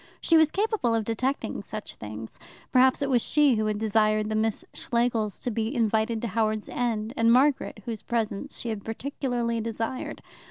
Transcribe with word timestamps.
She 0.19 0.35
was 0.35 0.49
capable 0.49 0.95
of 0.95 1.05
detecting 1.05 1.61
such 1.61 1.93
things. 1.93 2.39
Perhaps 2.71 3.03
it 3.03 3.09
was 3.11 3.21
she 3.21 3.53
who 3.53 3.67
had 3.67 3.77
desired 3.77 4.29
the 4.29 4.35
Miss 4.35 4.65
Schlegels 4.73 5.37
to 5.37 5.51
be 5.51 5.75
invited 5.75 6.23
to 6.23 6.27
Howards 6.29 6.69
End, 6.69 7.13
and 7.15 7.31
Margaret 7.31 7.83
whose 7.85 8.01
presence 8.01 8.57
she 8.57 8.69
had 8.69 8.83
particularly 8.83 9.61
desired. 9.61 10.23